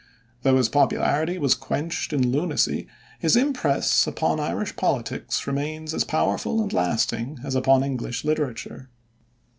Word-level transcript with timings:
Though 0.41 0.57
his 0.57 0.67
popularity 0.67 1.37
was 1.37 1.53
quenched 1.53 2.11
in 2.11 2.31
lunacy, 2.31 2.87
his 3.19 3.35
impress 3.35 4.07
upon 4.07 4.39
Irish 4.39 4.75
politics 4.75 5.45
remains 5.45 5.93
as 5.93 6.03
powerful 6.05 6.59
and 6.63 6.73
lasting 6.73 7.37
as 7.43 7.53
upon 7.53 7.83
English 7.83 8.25
literature. 8.25 8.89